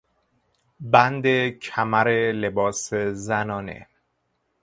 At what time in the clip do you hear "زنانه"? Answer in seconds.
3.25-3.87